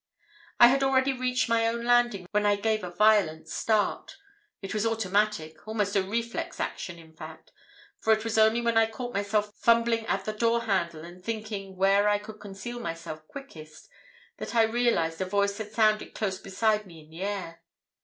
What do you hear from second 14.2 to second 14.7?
that I